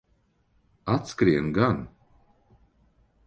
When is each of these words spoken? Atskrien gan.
Atskrien 0.93 1.47
gan. 1.55 1.79